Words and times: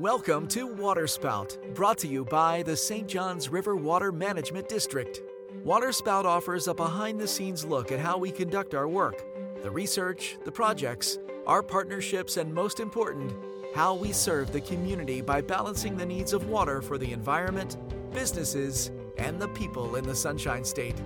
Welcome 0.00 0.48
to 0.48 0.66
Waterspout, 0.66 1.74
brought 1.74 1.98
to 1.98 2.08
you 2.08 2.24
by 2.24 2.62
the 2.62 2.74
St. 2.74 3.06
Johns 3.06 3.50
River 3.50 3.76
Water 3.76 4.10
Management 4.10 4.66
District. 4.66 5.20
Waterspout 5.62 6.24
offers 6.24 6.68
a 6.68 6.72
behind 6.72 7.20
the 7.20 7.28
scenes 7.28 7.66
look 7.66 7.92
at 7.92 8.00
how 8.00 8.16
we 8.16 8.30
conduct 8.30 8.74
our 8.74 8.88
work, 8.88 9.22
the 9.62 9.70
research, 9.70 10.38
the 10.46 10.50
projects, 10.50 11.18
our 11.46 11.62
partnerships, 11.62 12.38
and 12.38 12.50
most 12.54 12.80
important, 12.80 13.30
how 13.74 13.94
we 13.94 14.10
serve 14.10 14.52
the 14.52 14.62
community 14.62 15.20
by 15.20 15.42
balancing 15.42 15.98
the 15.98 16.06
needs 16.06 16.32
of 16.32 16.48
water 16.48 16.80
for 16.80 16.96
the 16.96 17.12
environment, 17.12 17.76
businesses, 18.10 18.90
and 19.18 19.38
the 19.38 19.48
people 19.48 19.96
in 19.96 20.04
the 20.06 20.16
Sunshine 20.16 20.64
State. 20.64 20.96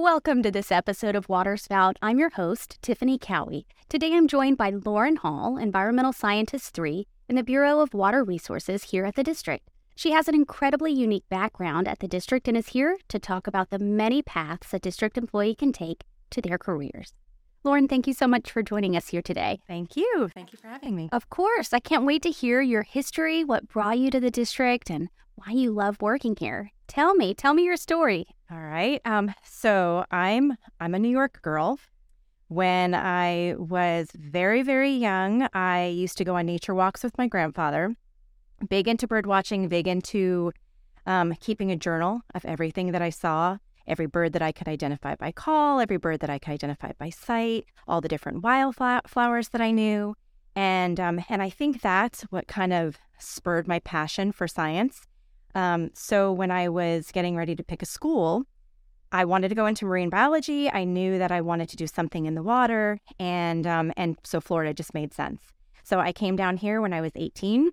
Welcome 0.00 0.44
to 0.44 0.52
this 0.52 0.70
episode 0.70 1.16
of 1.16 1.26
Waterspout. 1.26 1.96
I'm 2.00 2.20
your 2.20 2.30
host, 2.30 2.78
Tiffany 2.82 3.18
Cowie. 3.18 3.66
Today 3.88 4.14
I'm 4.14 4.28
joined 4.28 4.56
by 4.56 4.70
Lauren 4.70 5.16
Hall, 5.16 5.56
Environmental 5.56 6.12
Scientist 6.12 6.72
3 6.72 7.04
in 7.28 7.34
the 7.34 7.42
Bureau 7.42 7.80
of 7.80 7.92
Water 7.92 8.22
Resources 8.22 8.84
here 8.84 9.04
at 9.04 9.16
the 9.16 9.24
district. 9.24 9.68
She 9.96 10.12
has 10.12 10.28
an 10.28 10.36
incredibly 10.36 10.92
unique 10.92 11.28
background 11.28 11.88
at 11.88 11.98
the 11.98 12.06
district 12.06 12.46
and 12.46 12.56
is 12.56 12.68
here 12.68 12.96
to 13.08 13.18
talk 13.18 13.48
about 13.48 13.70
the 13.70 13.80
many 13.80 14.22
paths 14.22 14.72
a 14.72 14.78
district 14.78 15.18
employee 15.18 15.56
can 15.56 15.72
take 15.72 16.04
to 16.30 16.40
their 16.40 16.58
careers. 16.58 17.12
Lauren, 17.64 17.88
thank 17.88 18.06
you 18.06 18.14
so 18.14 18.28
much 18.28 18.52
for 18.52 18.62
joining 18.62 18.96
us 18.96 19.08
here 19.08 19.20
today. 19.20 19.58
Thank 19.66 19.96
you. 19.96 20.30
Thank 20.32 20.52
you 20.52 20.58
for 20.58 20.68
having 20.68 20.94
me. 20.94 21.08
Of 21.10 21.28
course. 21.28 21.72
I 21.72 21.80
can't 21.80 22.06
wait 22.06 22.22
to 22.22 22.30
hear 22.30 22.60
your 22.60 22.84
history, 22.84 23.42
what 23.42 23.66
brought 23.66 23.98
you 23.98 24.12
to 24.12 24.20
the 24.20 24.30
district, 24.30 24.90
and 24.90 25.08
why 25.34 25.54
you 25.54 25.72
love 25.72 26.00
working 26.00 26.36
here. 26.38 26.70
Tell 26.88 27.14
me, 27.14 27.34
tell 27.34 27.54
me 27.54 27.64
your 27.64 27.76
story. 27.76 28.26
All 28.50 28.58
right. 28.58 29.00
Um, 29.04 29.34
so 29.44 30.04
I'm 30.10 30.56
I'm 30.80 30.94
a 30.94 30.98
New 30.98 31.10
York 31.10 31.40
girl. 31.42 31.78
When 32.48 32.94
I 32.94 33.54
was 33.58 34.08
very, 34.14 34.62
very 34.62 34.90
young, 34.90 35.46
I 35.52 35.88
used 35.88 36.16
to 36.16 36.24
go 36.24 36.36
on 36.36 36.46
nature 36.46 36.74
walks 36.74 37.04
with 37.04 37.16
my 37.18 37.26
grandfather. 37.26 37.94
Big 38.70 38.88
into 38.88 39.06
bird 39.06 39.26
watching, 39.26 39.68
big 39.68 39.86
into 39.86 40.52
um, 41.06 41.34
keeping 41.40 41.70
a 41.70 41.76
journal 41.76 42.22
of 42.34 42.46
everything 42.46 42.92
that 42.92 43.02
I 43.02 43.10
saw, 43.10 43.58
every 43.86 44.06
bird 44.06 44.32
that 44.32 44.40
I 44.40 44.50
could 44.50 44.66
identify 44.66 45.14
by 45.14 45.30
call, 45.30 45.78
every 45.78 45.98
bird 45.98 46.20
that 46.20 46.30
I 46.30 46.38
could 46.38 46.52
identify 46.54 46.92
by 46.98 47.10
sight, 47.10 47.66
all 47.86 48.00
the 48.00 48.08
different 48.08 48.42
wildflowers 48.42 49.50
that 49.50 49.60
I 49.60 49.70
knew, 49.70 50.14
and 50.56 50.98
um, 50.98 51.20
and 51.28 51.42
I 51.42 51.50
think 51.50 51.82
that's 51.82 52.22
what 52.30 52.48
kind 52.48 52.72
of 52.72 52.96
spurred 53.18 53.68
my 53.68 53.78
passion 53.78 54.32
for 54.32 54.48
science. 54.48 55.02
Um, 55.54 55.90
so 55.94 56.32
when 56.32 56.50
I 56.50 56.68
was 56.68 57.10
getting 57.12 57.36
ready 57.36 57.56
to 57.56 57.64
pick 57.64 57.82
a 57.82 57.86
school, 57.86 58.44
I 59.10 59.24
wanted 59.24 59.48
to 59.48 59.54
go 59.54 59.66
into 59.66 59.86
marine 59.86 60.10
biology. 60.10 60.70
I 60.70 60.84
knew 60.84 61.18
that 61.18 61.32
I 61.32 61.40
wanted 61.40 61.68
to 61.70 61.76
do 61.76 61.86
something 61.86 62.26
in 62.26 62.34
the 62.34 62.42
water, 62.42 63.00
and 63.18 63.66
um, 63.66 63.92
and 63.96 64.18
so 64.22 64.40
Florida 64.40 64.74
just 64.74 64.92
made 64.92 65.14
sense. 65.14 65.40
So 65.82 65.98
I 65.98 66.12
came 66.12 66.36
down 66.36 66.58
here 66.58 66.82
when 66.82 66.92
I 66.92 67.00
was 67.00 67.12
18, 67.14 67.70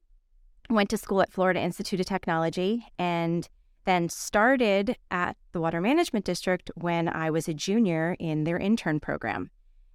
went 0.69 0.89
to 0.91 0.97
school 0.97 1.21
at 1.21 1.33
Florida 1.33 1.59
Institute 1.59 1.99
of 1.99 2.05
Technology, 2.05 2.85
and 2.97 3.49
then 3.83 4.07
started 4.07 4.95
at 5.11 5.35
the 5.51 5.59
Water 5.59 5.81
Management 5.81 6.25
District 6.25 6.71
when 6.75 7.09
I 7.09 7.29
was 7.29 7.47
a 7.47 7.53
junior 7.53 8.15
in 8.19 8.45
their 8.45 8.57
intern 8.57 8.99
program. 9.01 9.51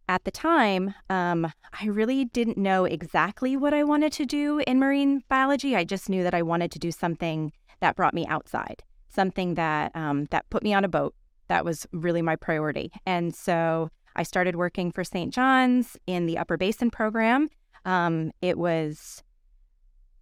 At 0.09 0.25
the 0.25 0.31
time, 0.31 0.95
um, 1.09 1.53
I 1.81 1.87
really 1.87 2.25
didn't 2.25 2.59
know 2.59 2.85
exactly 2.85 3.57
what 3.57 3.73
I 3.73 3.85
wanted 3.85 4.13
to 4.15 4.27
do 4.27 4.61
in 4.67 4.79
marine 4.81 5.23
biology. 5.29 5.77
I 5.77 5.85
just 5.85 6.09
knew 6.09 6.23
that 6.25 6.35
I 6.35 6.43
wanted 6.43 6.73
to 6.73 6.79
do 6.79 6.91
something 6.91 7.53
that 7.81 7.97
brought 7.97 8.15
me 8.15 8.27
outside, 8.27 8.83
something 9.09 9.55
that 9.55 9.95
um, 9.95 10.27
that 10.31 10.49
put 10.51 10.63
me 10.63 10.75
on 10.75 10.85
a 10.85 10.89
boat. 10.89 11.15
That 11.49 11.65
was 11.65 11.87
really 11.93 12.23
my 12.23 12.37
priority, 12.37 12.93
and 13.07 13.35
so 13.35 13.91
I 14.17 14.23
started 14.23 14.57
working 14.57 14.93
for 14.93 15.05
St. 15.05 15.33
Johns 15.33 15.97
in 16.07 16.27
the 16.27 16.39
Upper 16.39 16.57
Basin 16.57 16.91
program. 16.91 17.49
Um, 17.85 18.33
it 18.43 18.59
was 18.59 19.23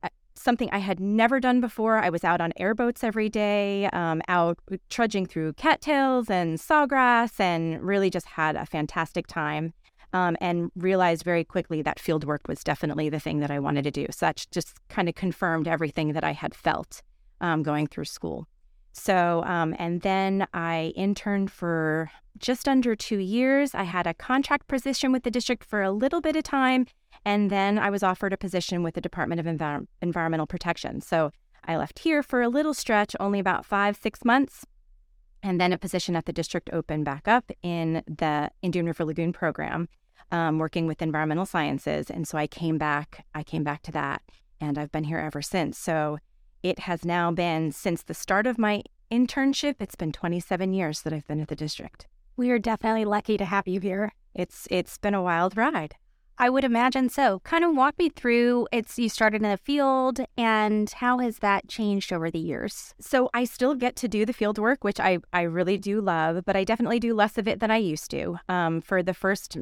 uh, 0.02 0.08
something 0.34 0.68
I 0.70 0.78
had 0.78 1.00
never 1.00 1.40
done 1.40 1.60
before. 1.60 1.98
I 1.98 2.10
was 2.10 2.24
out 2.24 2.40
on 2.40 2.52
airboats 2.56 3.02
every 3.02 3.28
day, 3.28 3.88
um, 3.92 4.22
out 4.28 4.58
trudging 4.90 5.26
through 5.26 5.54
cattails 5.54 6.30
and 6.30 6.58
sawgrass, 6.58 7.40
and 7.40 7.82
really 7.82 8.10
just 8.10 8.26
had 8.26 8.56
a 8.56 8.66
fantastic 8.66 9.26
time. 9.26 9.72
Um, 10.14 10.38
and 10.40 10.70
realized 10.74 11.22
very 11.22 11.44
quickly 11.44 11.82
that 11.82 12.00
field 12.00 12.24
work 12.24 12.48
was 12.48 12.64
definitely 12.64 13.10
the 13.10 13.20
thing 13.20 13.40
that 13.40 13.50
I 13.50 13.58
wanted 13.58 13.84
to 13.84 13.90
do. 13.90 14.06
So 14.10 14.24
that 14.24 14.46
just 14.50 14.78
kind 14.88 15.06
of 15.06 15.14
confirmed 15.14 15.68
everything 15.68 16.14
that 16.14 16.24
I 16.24 16.32
had 16.32 16.54
felt 16.54 17.02
um, 17.40 17.62
going 17.62 17.86
through 17.86 18.04
school. 18.06 18.46
So, 18.92 19.44
um, 19.46 19.76
and 19.78 20.00
then 20.00 20.46
I 20.52 20.92
interned 20.96 21.52
for 21.52 22.10
just 22.38 22.68
under 22.68 22.96
two 22.96 23.18
years. 23.18 23.74
I 23.74 23.84
had 23.84 24.06
a 24.06 24.14
contract 24.14 24.66
position 24.66 25.12
with 25.12 25.22
the 25.22 25.30
district 25.30 25.64
for 25.64 25.82
a 25.82 25.92
little 25.92 26.20
bit 26.20 26.36
of 26.36 26.42
time, 26.42 26.86
and 27.24 27.50
then 27.50 27.78
I 27.78 27.90
was 27.90 28.02
offered 28.02 28.32
a 28.32 28.36
position 28.36 28.82
with 28.82 28.94
the 28.94 29.00
Department 29.00 29.40
of 29.40 29.46
Envi- 29.46 29.86
Environmental 30.02 30.46
Protection. 30.46 31.00
So 31.00 31.30
I 31.64 31.76
left 31.76 32.00
here 32.00 32.22
for 32.22 32.42
a 32.42 32.48
little 32.48 32.74
stretch, 32.74 33.14
only 33.20 33.38
about 33.38 33.66
five, 33.66 33.96
six 33.96 34.24
months. 34.24 34.64
And 35.42 35.60
then 35.60 35.72
a 35.72 35.78
position 35.78 36.16
at 36.16 36.24
the 36.24 36.32
district 36.32 36.70
opened 36.72 37.04
back 37.04 37.28
up 37.28 37.52
in 37.62 38.02
the 38.06 38.50
Indian 38.62 38.86
River 38.86 39.04
Lagoon 39.04 39.32
program, 39.32 39.88
um, 40.32 40.58
working 40.58 40.86
with 40.86 41.02
environmental 41.02 41.46
sciences. 41.46 42.10
And 42.10 42.26
so 42.26 42.36
I 42.38 42.46
came 42.48 42.78
back, 42.78 43.24
I 43.34 43.44
came 43.44 43.62
back 43.62 43.82
to 43.82 43.92
that, 43.92 44.22
and 44.60 44.78
I've 44.78 44.90
been 44.90 45.04
here 45.04 45.18
ever 45.18 45.40
since. 45.42 45.78
So 45.78 46.18
it 46.62 46.80
has 46.80 47.04
now 47.04 47.30
been 47.30 47.72
since 47.72 48.02
the 48.02 48.14
start 48.14 48.46
of 48.46 48.58
my 48.58 48.82
internship, 49.10 49.76
it's 49.80 49.94
been 49.94 50.12
27 50.12 50.72
years 50.72 51.02
that 51.02 51.12
I've 51.12 51.26
been 51.26 51.40
at 51.40 51.48
the 51.48 51.56
district. 51.56 52.06
We 52.36 52.50
are 52.50 52.58
definitely 52.58 53.04
lucky 53.04 53.36
to 53.36 53.44
have 53.44 53.66
you 53.66 53.80
here. 53.80 54.12
It's 54.34 54.68
it's 54.70 54.98
been 54.98 55.14
a 55.14 55.22
wild 55.22 55.56
ride. 55.56 55.96
I 56.40 56.50
would 56.50 56.62
imagine 56.62 57.08
so. 57.08 57.40
Kind 57.40 57.64
of 57.64 57.74
walk 57.74 57.98
me 57.98 58.10
through 58.10 58.68
it's 58.70 58.96
you 58.96 59.08
started 59.08 59.42
in 59.42 59.50
the 59.50 59.56
field 59.56 60.20
and 60.36 60.88
how 60.88 61.18
has 61.18 61.38
that 61.38 61.66
changed 61.66 62.12
over 62.12 62.30
the 62.30 62.38
years? 62.38 62.94
So 63.00 63.28
I 63.34 63.42
still 63.42 63.74
get 63.74 63.96
to 63.96 64.08
do 64.08 64.24
the 64.24 64.32
field 64.32 64.58
work, 64.58 64.84
which 64.84 65.00
I, 65.00 65.18
I 65.32 65.42
really 65.42 65.78
do 65.78 66.00
love, 66.00 66.44
but 66.44 66.54
I 66.54 66.62
definitely 66.62 67.00
do 67.00 67.12
less 67.12 67.38
of 67.38 67.48
it 67.48 67.58
than 67.58 67.72
I 67.72 67.78
used 67.78 68.10
to. 68.12 68.38
Um, 68.48 68.80
for 68.80 69.02
the 69.02 69.14
first 69.14 69.58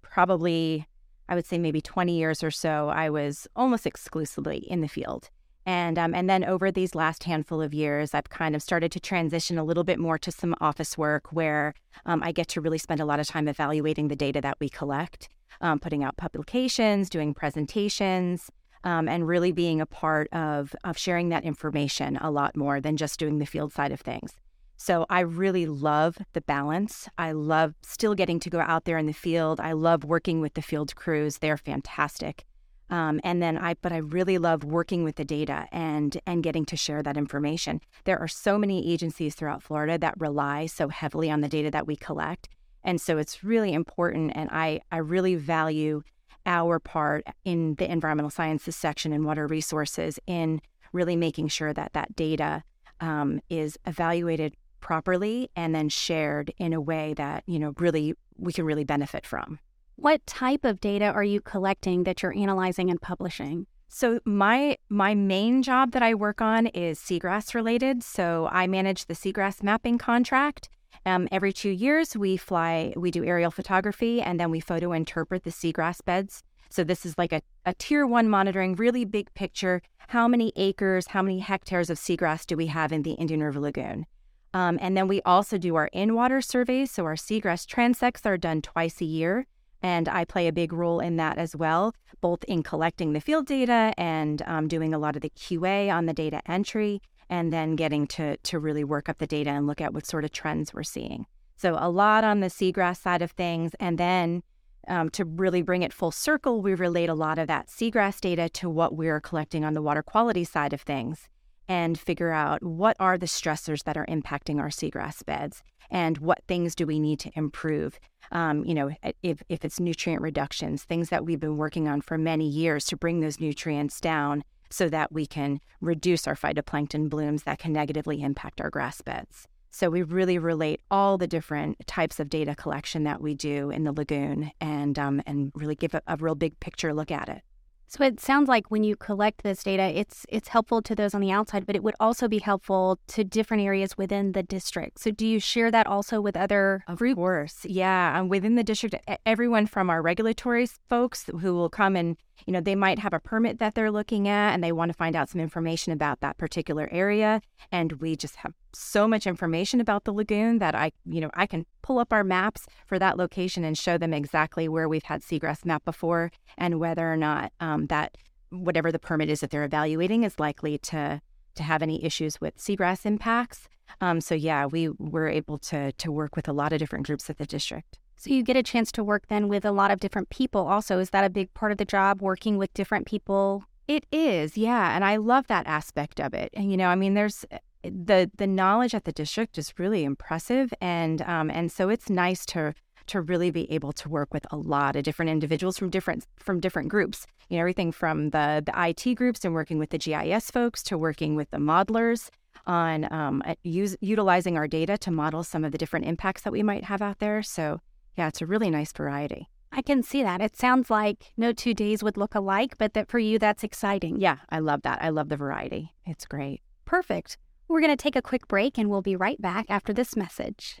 probably 0.00 0.86
I 1.28 1.34
would 1.34 1.46
say 1.46 1.58
maybe 1.58 1.80
20 1.80 2.16
years 2.16 2.42
or 2.42 2.50
so, 2.50 2.88
I 2.88 3.10
was 3.10 3.46
almost 3.56 3.86
exclusively 3.86 4.58
in 4.58 4.80
the 4.80 4.88
field. 4.88 5.30
And 5.66 5.98
um, 5.98 6.14
and 6.14 6.28
then 6.28 6.44
over 6.44 6.70
these 6.70 6.94
last 6.94 7.24
handful 7.24 7.62
of 7.62 7.72
years, 7.72 8.12
I've 8.12 8.28
kind 8.28 8.54
of 8.54 8.62
started 8.62 8.92
to 8.92 9.00
transition 9.00 9.56
a 9.56 9.64
little 9.64 9.84
bit 9.84 9.98
more 9.98 10.18
to 10.18 10.30
some 10.30 10.54
office 10.60 10.98
work 10.98 11.32
where 11.32 11.74
um, 12.04 12.22
I 12.22 12.32
get 12.32 12.48
to 12.48 12.60
really 12.60 12.78
spend 12.78 13.00
a 13.00 13.06
lot 13.06 13.20
of 13.20 13.26
time 13.26 13.48
evaluating 13.48 14.08
the 14.08 14.16
data 14.16 14.40
that 14.42 14.58
we 14.60 14.68
collect, 14.68 15.28
um, 15.60 15.78
putting 15.78 16.04
out 16.04 16.16
publications, 16.16 17.08
doing 17.08 17.32
presentations, 17.32 18.50
um, 18.84 19.08
and 19.08 19.26
really 19.26 19.52
being 19.52 19.80
a 19.80 19.86
part 19.86 20.28
of 20.32 20.74
of 20.84 20.98
sharing 20.98 21.30
that 21.30 21.44
information 21.44 22.18
a 22.18 22.30
lot 22.30 22.56
more 22.56 22.80
than 22.80 22.96
just 22.96 23.18
doing 23.18 23.38
the 23.38 23.46
field 23.46 23.72
side 23.72 23.92
of 23.92 24.00
things. 24.00 24.34
So 24.76 25.06
I 25.08 25.20
really 25.20 25.66
love 25.66 26.18
the 26.34 26.40
balance. 26.42 27.08
I 27.16 27.32
love 27.32 27.74
still 27.82 28.14
getting 28.14 28.40
to 28.40 28.50
go 28.50 28.60
out 28.60 28.84
there 28.84 28.98
in 28.98 29.06
the 29.06 29.12
field. 29.12 29.60
I 29.60 29.72
love 29.72 30.04
working 30.04 30.40
with 30.40 30.54
the 30.54 30.62
field 30.62 30.94
crews. 30.94 31.38
They're 31.38 31.56
fantastic. 31.56 32.44
Um, 32.90 33.20
and 33.24 33.42
then 33.42 33.56
I, 33.56 33.74
but 33.80 33.92
I 33.92 33.98
really 33.98 34.38
love 34.38 34.62
working 34.62 35.04
with 35.04 35.16
the 35.16 35.24
data 35.24 35.66
and 35.72 36.16
and 36.26 36.42
getting 36.42 36.64
to 36.66 36.76
share 36.76 37.02
that 37.02 37.16
information. 37.16 37.80
There 38.04 38.18
are 38.18 38.28
so 38.28 38.58
many 38.58 38.92
agencies 38.92 39.34
throughout 39.34 39.62
Florida 39.62 39.98
that 39.98 40.20
rely 40.20 40.66
so 40.66 40.88
heavily 40.88 41.30
on 41.30 41.40
the 41.40 41.48
data 41.48 41.70
that 41.70 41.86
we 41.86 41.96
collect, 41.96 42.48
and 42.82 43.00
so 43.00 43.18
it's 43.18 43.42
really 43.42 43.72
important. 43.72 44.32
And 44.34 44.50
I 44.52 44.80
I 44.92 44.98
really 44.98 45.34
value 45.34 46.02
our 46.46 46.78
part 46.78 47.26
in 47.44 47.74
the 47.76 47.90
environmental 47.90 48.30
sciences 48.30 48.76
section 48.76 49.12
and 49.12 49.24
water 49.24 49.46
resources 49.46 50.18
in 50.26 50.60
really 50.92 51.16
making 51.16 51.48
sure 51.48 51.72
that 51.72 51.94
that 51.94 52.14
data 52.14 52.62
um, 53.00 53.40
is 53.48 53.78
evaluated 53.86 54.54
properly 54.80 55.50
and 55.56 55.74
then 55.74 55.88
shared 55.88 56.52
in 56.58 56.74
a 56.74 56.80
way 56.80 57.14
that 57.14 57.42
you 57.46 57.58
know 57.58 57.72
really 57.78 58.14
we 58.36 58.52
can 58.52 58.64
really 58.64 58.84
benefit 58.84 59.26
from. 59.26 59.58
What 59.96 60.26
type 60.26 60.64
of 60.64 60.80
data 60.80 61.06
are 61.06 61.22
you 61.22 61.40
collecting 61.40 62.02
that 62.04 62.22
you're 62.22 62.36
analyzing 62.36 62.90
and 62.90 63.00
publishing? 63.00 63.66
So 63.88 64.18
my 64.24 64.76
my 64.88 65.14
main 65.14 65.62
job 65.62 65.92
that 65.92 66.02
I 66.02 66.14
work 66.14 66.40
on 66.40 66.66
is 66.66 66.98
seagrass 66.98 67.54
related. 67.54 68.02
So 68.02 68.48
I 68.50 68.66
manage 68.66 69.06
the 69.06 69.14
seagrass 69.14 69.62
mapping 69.62 69.98
contract. 69.98 70.68
Um, 71.06 71.28
every 71.30 71.52
two 71.52 71.70
years, 71.70 72.16
we 72.16 72.36
fly, 72.36 72.92
we 72.96 73.10
do 73.10 73.24
aerial 73.24 73.52
photography, 73.52 74.20
and 74.20 74.40
then 74.40 74.50
we 74.50 74.58
photo 74.58 74.92
interpret 74.92 75.44
the 75.44 75.50
seagrass 75.50 76.04
beds. 76.04 76.42
So 76.70 76.82
this 76.82 77.06
is 77.06 77.16
like 77.16 77.32
a, 77.32 77.42
a 77.64 77.74
tier 77.74 78.04
one 78.04 78.28
monitoring, 78.28 78.74
really 78.74 79.04
big 79.04 79.32
picture. 79.34 79.80
How 80.08 80.26
many 80.26 80.52
acres, 80.56 81.08
how 81.08 81.22
many 81.22 81.38
hectares 81.38 81.88
of 81.88 81.98
seagrass 81.98 82.46
do 82.46 82.56
we 82.56 82.66
have 82.66 82.90
in 82.90 83.02
the 83.02 83.12
Indian 83.12 83.42
River 83.42 83.60
Lagoon? 83.60 84.06
Um, 84.54 84.78
and 84.80 84.96
then 84.96 85.06
we 85.06 85.22
also 85.22 85.56
do 85.56 85.76
our 85.76 85.88
in 85.92 86.14
water 86.14 86.40
surveys. 86.40 86.90
So 86.90 87.04
our 87.04 87.14
seagrass 87.14 87.64
transects 87.64 88.26
are 88.26 88.36
done 88.36 88.60
twice 88.60 89.00
a 89.00 89.04
year. 89.04 89.46
And 89.84 90.08
I 90.08 90.24
play 90.24 90.48
a 90.48 90.52
big 90.52 90.72
role 90.72 90.98
in 90.98 91.18
that 91.18 91.36
as 91.36 91.54
well, 91.54 91.94
both 92.22 92.42
in 92.44 92.62
collecting 92.62 93.12
the 93.12 93.20
field 93.20 93.46
data 93.46 93.92
and 93.98 94.40
um, 94.46 94.66
doing 94.66 94.94
a 94.94 94.98
lot 94.98 95.14
of 95.14 95.20
the 95.20 95.28
QA 95.28 95.92
on 95.94 96.06
the 96.06 96.14
data 96.14 96.40
entry, 96.46 97.02
and 97.28 97.52
then 97.52 97.76
getting 97.76 98.06
to, 98.06 98.38
to 98.38 98.58
really 98.58 98.82
work 98.82 99.10
up 99.10 99.18
the 99.18 99.26
data 99.26 99.50
and 99.50 99.66
look 99.66 99.82
at 99.82 99.92
what 99.92 100.06
sort 100.06 100.24
of 100.24 100.32
trends 100.32 100.72
we're 100.72 100.84
seeing. 100.84 101.26
So, 101.58 101.76
a 101.78 101.90
lot 101.90 102.24
on 102.24 102.40
the 102.40 102.46
seagrass 102.46 102.96
side 102.96 103.20
of 103.20 103.32
things. 103.32 103.72
And 103.78 103.98
then 103.98 104.42
um, 104.88 105.10
to 105.10 105.26
really 105.26 105.60
bring 105.60 105.82
it 105.82 105.92
full 105.92 106.10
circle, 106.10 106.62
we 106.62 106.74
relate 106.74 107.10
a 107.10 107.14
lot 107.14 107.38
of 107.38 107.46
that 107.48 107.68
seagrass 107.68 108.22
data 108.22 108.48
to 108.60 108.70
what 108.70 108.96
we're 108.96 109.20
collecting 109.20 109.66
on 109.66 109.74
the 109.74 109.82
water 109.82 110.02
quality 110.02 110.44
side 110.44 110.72
of 110.72 110.80
things 110.80 111.28
and 111.68 111.98
figure 111.98 112.30
out 112.30 112.62
what 112.62 112.96
are 113.00 113.18
the 113.18 113.26
stressors 113.26 113.84
that 113.84 113.96
are 113.96 114.06
impacting 114.06 114.58
our 114.58 114.68
seagrass 114.68 115.24
beds 115.24 115.62
and 115.90 116.18
what 116.18 116.42
things 116.48 116.74
do 116.74 116.86
we 116.86 116.98
need 116.98 117.18
to 117.20 117.30
improve. 117.34 117.98
Um, 118.32 118.64
you 118.64 118.74
know, 118.74 118.90
if, 119.22 119.42
if 119.48 119.64
it's 119.64 119.80
nutrient 119.80 120.22
reductions, 120.22 120.84
things 120.84 121.10
that 121.10 121.24
we've 121.24 121.40
been 121.40 121.56
working 121.56 121.88
on 121.88 122.00
for 122.00 122.18
many 122.18 122.48
years 122.48 122.84
to 122.86 122.96
bring 122.96 123.20
those 123.20 123.40
nutrients 123.40 124.00
down 124.00 124.44
so 124.70 124.88
that 124.88 125.12
we 125.12 125.26
can 125.26 125.60
reduce 125.80 126.26
our 126.26 126.34
phytoplankton 126.34 127.08
blooms 127.08 127.44
that 127.44 127.58
can 127.58 127.72
negatively 127.72 128.22
impact 128.22 128.60
our 128.60 128.70
grass 128.70 129.00
beds. 129.02 129.46
So 129.70 129.90
we 129.90 130.02
really 130.02 130.38
relate 130.38 130.80
all 130.90 131.18
the 131.18 131.26
different 131.26 131.84
types 131.86 132.20
of 132.20 132.28
data 132.28 132.54
collection 132.54 133.04
that 133.04 133.20
we 133.20 133.34
do 133.34 133.70
in 133.70 133.84
the 133.84 133.92
lagoon 133.92 134.52
and 134.60 134.96
um, 134.98 135.20
and 135.26 135.50
really 135.54 135.74
give 135.74 135.94
a, 135.94 136.02
a 136.06 136.16
real 136.16 136.36
big 136.36 136.58
picture 136.60 136.94
look 136.94 137.10
at 137.10 137.28
it. 137.28 137.42
So 137.86 138.04
it 138.04 138.20
sounds 138.20 138.48
like 138.48 138.70
when 138.70 138.84
you 138.84 138.96
collect 138.96 139.42
this 139.42 139.62
data, 139.62 139.82
it's 139.82 140.26
it's 140.28 140.48
helpful 140.48 140.82
to 140.82 140.94
those 140.94 141.14
on 141.14 141.20
the 141.20 141.30
outside, 141.30 141.66
but 141.66 141.76
it 141.76 141.82
would 141.82 141.94
also 142.00 142.28
be 142.28 142.38
helpful 142.38 142.98
to 143.08 143.24
different 143.24 143.62
areas 143.62 143.96
within 143.96 144.32
the 144.32 144.42
district. 144.42 144.98
So 144.98 145.10
do 145.10 145.26
you 145.26 145.38
share 145.38 145.70
that 145.70 145.86
also 145.86 146.20
with 146.20 146.36
other 146.36 146.84
of 146.88 146.98
groups? 146.98 147.16
course, 147.16 147.64
yeah. 147.64 148.18
Um, 148.18 148.28
within 148.28 148.54
the 148.56 148.64
district, 148.64 148.96
everyone 149.24 149.66
from 149.66 149.90
our 149.90 150.02
regulatory 150.02 150.66
folks 150.88 151.26
who 151.40 151.54
will 151.54 151.70
come 151.70 151.96
and 151.96 152.16
you 152.46 152.52
know 152.52 152.60
they 152.60 152.74
might 152.74 152.98
have 152.98 153.12
a 153.12 153.20
permit 153.20 153.58
that 153.58 153.74
they're 153.74 153.90
looking 153.90 154.28
at, 154.28 154.52
and 154.52 154.62
they 154.62 154.72
want 154.72 154.90
to 154.90 154.96
find 154.96 155.16
out 155.16 155.28
some 155.28 155.40
information 155.40 155.92
about 155.92 156.20
that 156.20 156.36
particular 156.36 156.88
area, 156.90 157.40
and 157.72 157.92
we 157.94 158.16
just 158.16 158.36
have 158.36 158.52
so 158.72 159.06
much 159.06 159.26
information 159.26 159.80
about 159.80 160.04
the 160.04 160.12
lagoon 160.12 160.58
that 160.58 160.74
I 160.74 160.92
you 161.04 161.20
know 161.20 161.30
I 161.34 161.46
can 161.46 161.66
pull 161.82 161.98
up 161.98 162.12
our 162.12 162.24
maps 162.24 162.66
for 162.86 162.98
that 162.98 163.16
location 163.16 163.64
and 163.64 163.76
show 163.76 163.98
them 163.98 164.14
exactly 164.14 164.68
where 164.68 164.88
we've 164.88 165.04
had 165.04 165.22
seagrass 165.22 165.64
map 165.64 165.84
before 165.84 166.30
and 166.58 166.80
whether 166.80 167.12
or 167.12 167.16
not 167.16 167.52
um, 167.60 167.86
that 167.86 168.16
whatever 168.50 168.92
the 168.92 168.98
permit 168.98 169.30
is 169.30 169.40
that 169.40 169.50
they're 169.50 169.64
evaluating 169.64 170.24
is 170.24 170.38
likely 170.38 170.78
to 170.78 171.20
to 171.54 171.62
have 171.62 171.82
any 171.82 172.04
issues 172.04 172.40
with 172.40 172.56
seagrass 172.56 173.06
impacts. 173.06 173.68
Um, 174.00 174.20
so 174.20 174.34
yeah, 174.34 174.66
we 174.66 174.88
were 174.88 175.28
able 175.28 175.58
to 175.58 175.92
to 175.92 176.12
work 176.12 176.36
with 176.36 176.48
a 176.48 176.52
lot 176.52 176.72
of 176.72 176.78
different 176.78 177.06
groups 177.06 177.30
at 177.30 177.38
the 177.38 177.46
district. 177.46 177.98
So 178.24 178.30
you 178.30 178.42
get 178.42 178.56
a 178.56 178.62
chance 178.62 178.90
to 178.92 179.04
work 179.04 179.28
then 179.28 179.48
with 179.48 179.66
a 179.66 179.70
lot 179.70 179.90
of 179.90 180.00
different 180.00 180.30
people. 180.30 180.66
Also, 180.66 180.98
is 180.98 181.10
that 181.10 181.26
a 181.26 181.28
big 181.28 181.52
part 181.52 181.72
of 181.72 181.76
the 181.76 181.84
job? 181.84 182.22
Working 182.22 182.56
with 182.56 182.72
different 182.72 183.06
people. 183.06 183.64
It 183.86 184.06
is, 184.10 184.56
yeah, 184.56 184.96
and 184.96 185.04
I 185.04 185.16
love 185.16 185.46
that 185.48 185.66
aspect 185.66 186.18
of 186.18 186.32
it. 186.32 186.48
And 186.54 186.70
you 186.70 186.78
know, 186.78 186.88
I 186.88 186.94
mean, 186.94 187.12
there's 187.12 187.44
the 187.82 188.30
the 188.34 188.46
knowledge 188.46 188.94
at 188.94 189.04
the 189.04 189.12
district 189.12 189.58
is 189.58 189.74
really 189.78 190.04
impressive, 190.04 190.72
and 190.80 191.20
um, 191.20 191.50
and 191.50 191.70
so 191.70 191.90
it's 191.90 192.08
nice 192.08 192.46
to 192.46 192.72
to 193.08 193.20
really 193.20 193.50
be 193.50 193.70
able 193.70 193.92
to 193.92 194.08
work 194.08 194.32
with 194.32 194.46
a 194.50 194.56
lot 194.56 194.96
of 194.96 195.02
different 195.02 195.30
individuals 195.30 195.76
from 195.76 195.90
different 195.90 196.24
from 196.38 196.60
different 196.60 196.88
groups. 196.88 197.26
You 197.50 197.58
know, 197.58 197.60
everything 197.60 197.92
from 197.92 198.30
the 198.30 198.62
the 198.64 198.72
IT 198.74 199.16
groups 199.16 199.44
and 199.44 199.52
working 199.52 199.78
with 199.78 199.90
the 199.90 199.98
GIS 199.98 200.50
folks 200.50 200.82
to 200.84 200.96
working 200.96 201.34
with 201.36 201.50
the 201.50 201.58
modelers 201.58 202.30
on 202.66 203.12
um, 203.12 203.42
use, 203.64 203.98
utilizing 204.00 204.56
our 204.56 204.66
data 204.66 204.96
to 204.96 205.10
model 205.10 205.44
some 205.44 205.62
of 205.62 205.72
the 205.72 205.78
different 205.78 206.06
impacts 206.06 206.40
that 206.40 206.52
we 206.52 206.62
might 206.62 206.84
have 206.84 207.02
out 207.02 207.18
there. 207.18 207.42
So 207.42 207.80
yeah, 208.16 208.28
it's 208.28 208.42
a 208.42 208.46
really 208.46 208.70
nice 208.70 208.92
variety. 208.92 209.48
I 209.72 209.82
can 209.82 210.02
see 210.04 210.22
that. 210.22 210.40
It 210.40 210.56
sounds 210.56 210.88
like 210.88 211.32
no 211.36 211.52
two 211.52 211.74
days 211.74 212.02
would 212.02 212.16
look 212.16 212.34
alike, 212.34 212.74
but 212.78 212.94
that 212.94 213.08
for 213.08 213.18
you, 213.18 213.38
that's 213.38 213.64
exciting. 213.64 214.20
Yeah, 214.20 214.36
I 214.48 214.60
love 214.60 214.82
that. 214.82 215.02
I 215.02 215.08
love 215.08 215.28
the 215.28 215.36
variety. 215.36 215.94
It's 216.06 216.26
great. 216.26 216.62
Perfect. 216.84 217.38
We're 217.66 217.80
going 217.80 217.96
to 217.96 218.02
take 218.02 218.14
a 218.14 218.22
quick 218.22 218.46
break 218.46 218.78
and 218.78 218.88
we'll 218.88 219.02
be 219.02 219.16
right 219.16 219.40
back 219.40 219.66
after 219.68 219.92
this 219.92 220.14
message. 220.14 220.78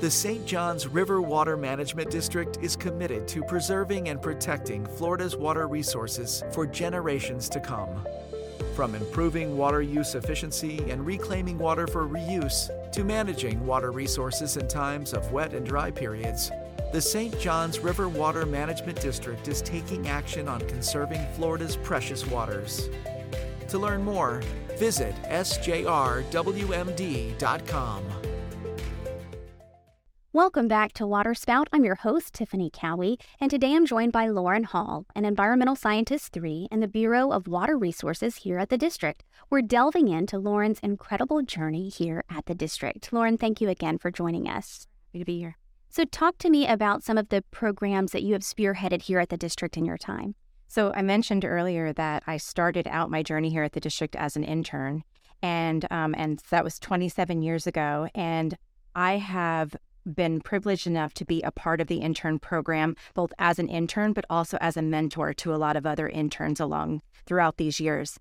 The 0.00 0.10
St. 0.10 0.46
Johns 0.46 0.86
River 0.86 1.20
Water 1.20 1.58
Management 1.58 2.10
District 2.10 2.56
is 2.62 2.74
committed 2.74 3.28
to 3.28 3.42
preserving 3.42 4.08
and 4.08 4.22
protecting 4.22 4.86
Florida's 4.86 5.36
water 5.36 5.68
resources 5.68 6.42
for 6.52 6.66
generations 6.66 7.50
to 7.50 7.60
come. 7.60 8.06
From 8.74 8.94
improving 8.94 9.56
water 9.56 9.82
use 9.82 10.14
efficiency 10.14 10.78
and 10.90 11.04
reclaiming 11.04 11.58
water 11.58 11.86
for 11.86 12.06
reuse 12.08 12.70
to 12.92 13.04
managing 13.04 13.66
water 13.66 13.90
resources 13.90 14.56
in 14.56 14.68
times 14.68 15.12
of 15.12 15.32
wet 15.32 15.52
and 15.52 15.66
dry 15.66 15.90
periods, 15.90 16.50
the 16.92 17.00
St. 17.00 17.38
Johns 17.38 17.78
River 17.80 18.08
Water 18.08 18.46
Management 18.46 19.00
District 19.00 19.46
is 19.48 19.62
taking 19.62 20.08
action 20.08 20.48
on 20.48 20.60
conserving 20.62 21.24
Florida's 21.34 21.76
precious 21.76 22.26
waters. 22.26 22.88
To 23.68 23.78
learn 23.78 24.02
more, 24.02 24.42
visit 24.76 25.14
sjrwmd.com. 25.24 26.30
Welcome 30.32 30.68
back 30.68 30.92
to 30.92 31.08
Waterspout. 31.08 31.66
I'm 31.72 31.84
your 31.84 31.96
host, 31.96 32.34
Tiffany 32.34 32.70
Cowie, 32.70 33.18
and 33.40 33.50
today 33.50 33.74
I'm 33.74 33.84
joined 33.84 34.12
by 34.12 34.28
Lauren 34.28 34.62
Hall, 34.62 35.04
an 35.16 35.24
environmental 35.24 35.74
scientist 35.74 36.32
three 36.32 36.68
in 36.70 36.78
the 36.78 36.86
Bureau 36.86 37.32
of 37.32 37.48
Water 37.48 37.76
Resources 37.76 38.36
here 38.36 38.56
at 38.56 38.68
the 38.68 38.78
district. 38.78 39.24
We're 39.50 39.62
delving 39.62 40.06
into 40.06 40.38
Lauren's 40.38 40.78
incredible 40.84 41.42
journey 41.42 41.88
here 41.88 42.22
at 42.30 42.46
the 42.46 42.54
district. 42.54 43.12
Lauren, 43.12 43.38
thank 43.38 43.60
you 43.60 43.68
again 43.68 43.98
for 43.98 44.12
joining 44.12 44.46
us. 44.46 44.86
Happy 45.08 45.18
to 45.18 45.24
be 45.24 45.40
here. 45.40 45.56
So, 45.88 46.04
talk 46.04 46.38
to 46.38 46.48
me 46.48 46.64
about 46.64 47.02
some 47.02 47.18
of 47.18 47.30
the 47.30 47.42
programs 47.50 48.12
that 48.12 48.22
you 48.22 48.34
have 48.34 48.42
spearheaded 48.42 49.02
here 49.02 49.18
at 49.18 49.30
the 49.30 49.36
district 49.36 49.76
in 49.76 49.84
your 49.84 49.98
time. 49.98 50.36
So, 50.68 50.92
I 50.94 51.02
mentioned 51.02 51.44
earlier 51.44 51.92
that 51.94 52.22
I 52.28 52.36
started 52.36 52.86
out 52.86 53.10
my 53.10 53.24
journey 53.24 53.50
here 53.50 53.64
at 53.64 53.72
the 53.72 53.80
district 53.80 54.14
as 54.14 54.36
an 54.36 54.44
intern, 54.44 55.02
and 55.42 55.88
um, 55.90 56.14
and 56.16 56.40
that 56.50 56.62
was 56.62 56.78
27 56.78 57.42
years 57.42 57.66
ago, 57.66 58.08
and 58.14 58.56
I 58.94 59.16
have 59.16 59.74
been 60.04 60.40
privileged 60.40 60.86
enough 60.86 61.14
to 61.14 61.24
be 61.24 61.42
a 61.42 61.50
part 61.50 61.80
of 61.80 61.86
the 61.86 61.98
intern 61.98 62.38
program, 62.38 62.96
both 63.14 63.32
as 63.38 63.58
an 63.58 63.68
intern, 63.68 64.12
but 64.12 64.24
also 64.30 64.56
as 64.60 64.76
a 64.76 64.82
mentor 64.82 65.32
to 65.34 65.54
a 65.54 65.56
lot 65.56 65.76
of 65.76 65.86
other 65.86 66.08
interns 66.08 66.60
along 66.60 67.02
throughout 67.26 67.56
these 67.56 67.80
years. 67.80 68.18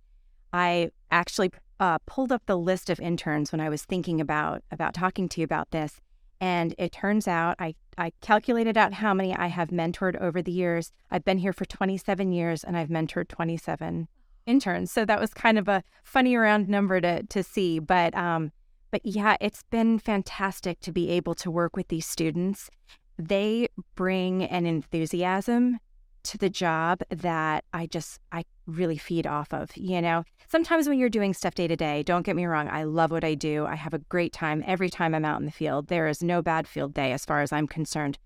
I 0.52 0.92
actually 1.12 1.52
uh, 1.80 2.00
pulled 2.06 2.32
up 2.32 2.44
the 2.46 2.58
list 2.58 2.90
of 2.90 3.00
interns 3.00 3.52
when 3.52 3.62
I 3.62 3.70
was 3.70 3.84
thinking 3.84 4.20
about 4.20 4.64
about 4.72 4.94
talking 4.94 5.30
to 5.30 5.42
you 5.42 5.46
about 5.46 5.72
this, 5.72 6.02
and 6.42 6.76
it 6.78 6.92
turns 6.92 7.28
out 7.28 7.56
I 7.60 7.76
I 7.98 8.12
calculated 8.22 8.78
out 8.78 8.94
how 8.94 9.14
many 9.14 9.36
I 9.36 9.48
have 9.48 9.70
mentored 9.70 10.20
over 10.20 10.42
the 10.42 10.52
years. 10.52 10.92
I've 11.12 11.26
been 11.26 11.40
here 11.40 11.54
for 11.54 11.66
27 11.66 12.32
years, 12.32 12.64
and 12.64 12.78
I've 12.78 12.90
mentored 12.90 13.28
27 13.28 14.08
interns. 14.46 14.92
So 14.92 15.06
that 15.06 15.20
was 15.20 15.34
kind 15.34 15.58
of 15.58 15.68
a 15.68 15.84
funny 16.04 16.36
round 16.36 16.68
number 16.68 17.00
to 17.02 17.24
to 17.24 17.44
see, 17.44 17.80
but 17.80 18.16
um, 18.16 18.52
but 18.92 19.02
yeah, 19.06 19.38
it's 19.40 19.64
been 19.70 20.00
fantastic 20.00 20.80
to 20.82 20.92
be 20.92 21.10
able 21.10 21.36
to 21.36 21.52
work 21.52 21.76
with 21.76 21.88
these 21.90 22.06
students. 22.06 22.70
They 23.18 23.68
bring 23.96 24.44
an 24.44 24.66
enthusiasm 24.66 25.80
to 26.24 26.38
the 26.38 26.50
job 26.50 27.02
that 27.10 27.64
I 27.74 27.86
just 27.86 28.20
I 28.32 28.44
really 28.66 28.98
feed 28.98 29.26
off 29.26 29.54
of, 29.54 29.76
you 29.76 30.02
know. 30.02 30.24
Sometimes 30.48 30.88
when 30.88 31.00
you're 31.00 31.10
doing 31.10 31.34
stuff 31.34 31.56
day 31.56 31.68
to 31.68 31.76
day, 31.76 32.04
don't 32.04 32.26
get 32.26 32.36
me 32.36 32.46
wrong, 32.46 32.68
I 32.70 32.84
love 32.84 33.12
what 33.12 33.24
I 33.24 33.36
do. 33.36 33.66
I 33.66 33.76
have 33.76 33.94
a 33.94 34.00
great 34.00 34.34
time 34.34 34.64
every 34.66 34.90
time 34.90 35.16
I'm 35.16 35.26
out 35.26 35.40
in 35.40 35.46
the 35.46 35.52
field. 35.52 35.88
There 35.88 36.08
is 36.08 36.24
no 36.24 36.42
bad 36.42 36.68
field 36.68 36.94
day 36.94 37.12
as 37.12 37.26
far 37.26 37.42
as 37.42 37.52
I'm 37.52 37.68
concerned. 37.68 38.18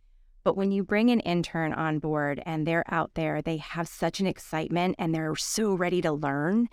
But 0.43 0.57
when 0.57 0.71
you 0.71 0.83
bring 0.83 1.09
an 1.09 1.21
intern 1.21 1.71
on 1.73 1.99
board 1.99 2.41
and 2.45 2.67
they're 2.67 2.83
out 2.89 3.11
there, 3.13 3.41
they 3.41 3.57
have 3.57 3.87
such 3.87 4.19
an 4.19 4.27
excitement 4.27 4.95
and 4.99 5.15
they're 5.15 5.35
so 5.35 5.73
ready 5.73 6.01
to 6.01 6.11
learn 6.11 6.67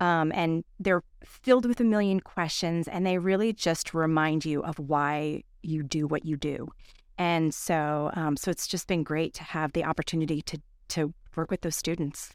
um, 0.00 0.32
and 0.32 0.64
they're 0.78 1.02
filled 1.24 1.66
with 1.66 1.80
a 1.80 1.84
million 1.84 2.20
questions, 2.20 2.88
and 2.88 3.06
they 3.06 3.18
really 3.18 3.52
just 3.52 3.94
remind 3.94 4.44
you 4.44 4.62
of 4.62 4.78
why 4.78 5.42
you 5.62 5.82
do 5.82 6.06
what 6.06 6.24
you 6.24 6.36
do. 6.36 6.68
And 7.18 7.54
so, 7.54 8.10
um, 8.14 8.36
so 8.36 8.50
it's 8.50 8.66
just 8.66 8.86
been 8.86 9.02
great 9.02 9.34
to 9.34 9.44
have 9.44 9.72
the 9.72 9.84
opportunity 9.84 10.42
to 10.42 10.60
to 10.88 11.12
work 11.34 11.50
with 11.50 11.62
those 11.62 11.76
students. 11.76 12.34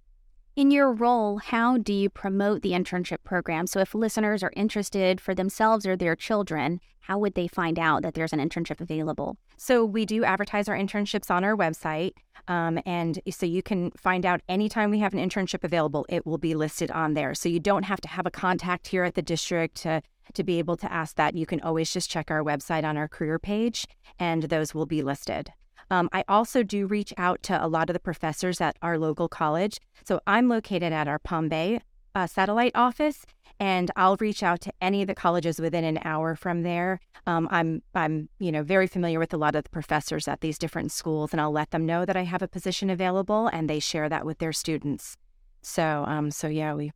In 0.53 0.69
your 0.69 0.91
role, 0.91 1.37
how 1.37 1.77
do 1.77 1.93
you 1.93 2.09
promote 2.09 2.61
the 2.61 2.71
internship 2.71 3.23
program? 3.23 3.67
So, 3.67 3.79
if 3.79 3.95
listeners 3.95 4.43
are 4.43 4.51
interested 4.53 5.21
for 5.21 5.33
themselves 5.33 5.85
or 5.85 5.95
their 5.95 6.13
children, 6.13 6.81
how 6.99 7.19
would 7.19 7.35
they 7.35 7.47
find 7.47 7.79
out 7.79 8.01
that 8.03 8.15
there's 8.15 8.33
an 8.33 8.39
internship 8.39 8.81
available? 8.81 9.37
So, 9.55 9.85
we 9.85 10.05
do 10.05 10.25
advertise 10.25 10.67
our 10.67 10.75
internships 10.75 11.31
on 11.31 11.45
our 11.45 11.55
website. 11.55 12.11
Um, 12.49 12.79
and 12.85 13.21
so, 13.29 13.45
you 13.45 13.63
can 13.63 13.91
find 13.91 14.25
out 14.25 14.41
anytime 14.49 14.91
we 14.91 14.99
have 14.99 15.13
an 15.13 15.19
internship 15.19 15.63
available, 15.63 16.05
it 16.09 16.25
will 16.25 16.37
be 16.37 16.53
listed 16.53 16.91
on 16.91 17.13
there. 17.13 17.33
So, 17.33 17.47
you 17.47 17.61
don't 17.61 17.83
have 17.83 18.01
to 18.01 18.09
have 18.09 18.25
a 18.25 18.31
contact 18.31 18.89
here 18.89 19.05
at 19.05 19.15
the 19.15 19.21
district 19.21 19.75
to, 19.83 20.01
to 20.33 20.43
be 20.43 20.59
able 20.59 20.75
to 20.75 20.91
ask 20.91 21.15
that. 21.15 21.33
You 21.33 21.45
can 21.45 21.61
always 21.61 21.93
just 21.93 22.09
check 22.09 22.29
our 22.29 22.43
website 22.43 22.83
on 22.83 22.97
our 22.97 23.07
career 23.07 23.39
page, 23.39 23.87
and 24.19 24.43
those 24.43 24.73
will 24.73 24.85
be 24.85 25.01
listed. 25.01 25.53
Um, 25.91 26.09
I 26.13 26.23
also 26.29 26.63
do 26.63 26.87
reach 26.87 27.13
out 27.17 27.43
to 27.43 27.63
a 27.63 27.67
lot 27.67 27.89
of 27.89 27.93
the 27.93 27.99
professors 27.99 28.61
at 28.61 28.77
our 28.81 28.97
local 28.97 29.27
college. 29.27 29.77
So 30.05 30.21
I'm 30.25 30.47
located 30.47 30.93
at 30.93 31.07
our 31.07 31.19
Palm 31.19 31.49
Bay 31.49 31.81
uh, 32.15 32.27
satellite 32.27 32.71
office, 32.75 33.25
and 33.59 33.91
I'll 33.97 34.15
reach 34.15 34.41
out 34.41 34.61
to 34.61 34.73
any 34.81 35.01
of 35.01 35.07
the 35.07 35.13
colleges 35.15 35.59
within 35.59 35.83
an 35.83 35.99
hour 36.03 36.35
from 36.35 36.63
there. 36.63 36.99
Um, 37.27 37.47
I'm 37.51 37.83
I'm 37.93 38.29
you 38.39 38.51
know 38.51 38.63
very 38.63 38.87
familiar 38.87 39.19
with 39.19 39.33
a 39.33 39.37
lot 39.37 39.55
of 39.55 39.65
the 39.65 39.69
professors 39.69 40.27
at 40.27 40.41
these 40.41 40.57
different 40.57 40.91
schools, 40.91 41.33
and 41.33 41.41
I'll 41.41 41.51
let 41.51 41.71
them 41.71 41.85
know 41.85 42.05
that 42.05 42.17
I 42.17 42.23
have 42.23 42.41
a 42.41 42.47
position 42.47 42.89
available, 42.89 43.47
and 43.47 43.69
they 43.69 43.79
share 43.79 44.09
that 44.09 44.25
with 44.25 44.39
their 44.39 44.53
students. 44.53 45.17
So 45.61 46.05
um 46.07 46.31
so 46.31 46.47
yeah 46.47 46.73
we 46.73 46.91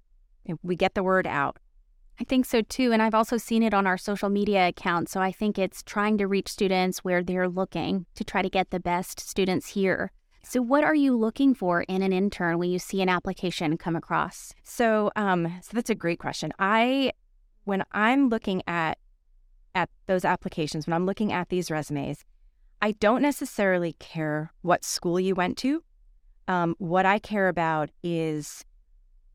we 0.64 0.76
get 0.76 0.96
the 0.96 1.04
word 1.04 1.28
out. 1.28 1.58
I 2.20 2.24
think 2.24 2.46
so 2.46 2.62
too. 2.62 2.94
And 2.94 3.02
I've 3.02 3.14
also 3.14 3.38
seen 3.38 3.62
it 3.64 3.74
on 3.74 3.86
our 3.86 3.98
social 3.98 4.30
media 4.30 4.68
account. 4.68 5.10
So 5.10 5.20
I 5.20 5.32
think 5.32 5.60
it's 5.60 5.84
trying 5.84 6.18
to 6.18 6.28
reach 6.28 6.48
students 6.48 7.00
where 7.00 7.24
they're 7.24 7.50
looking 7.50 8.06
to 8.16 8.24
try 8.24 8.42
to 8.42 8.50
get 8.50 8.70
the 8.70 8.80
best 8.80 9.20
students 9.20 9.70
here. 9.70 10.12
So, 10.48 10.62
what 10.62 10.84
are 10.84 10.94
you 10.94 11.18
looking 11.18 11.56
for 11.56 11.82
in 11.82 12.04
an 12.04 12.14
intern 12.14 12.60
when 12.60 12.70
you 12.70 12.78
see 12.78 13.02
an 13.02 13.10
application 13.10 13.78
come 13.78 13.96
across? 13.96 14.54
So, 14.64 15.12
um, 15.16 15.52
so 15.64 15.72
that's 15.74 15.90
a 15.90 15.96
great 15.96 16.20
question. 16.20 16.54
I, 16.60 17.14
when 17.64 17.84
I'm 17.94 18.30
looking 18.30 18.62
at 18.68 19.00
at 19.74 19.90
those 20.06 20.24
applications, 20.24 20.86
when 20.86 20.94
I'm 20.94 21.08
looking 21.08 21.34
at 21.34 21.50
these 21.50 21.72
resumes, 21.72 22.24
I 22.80 22.92
don't 22.92 23.24
necessarily 23.24 23.94
care 23.94 24.52
what 24.62 24.86
school 24.86 25.20
you 25.20 25.34
went 25.34 25.58
to. 25.58 25.84
Um, 26.48 26.76
what 26.78 27.08
I 27.08 27.18
care 27.18 27.48
about 27.50 27.90
is 28.04 28.64